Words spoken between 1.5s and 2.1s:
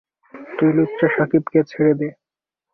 ছেড়ে দে!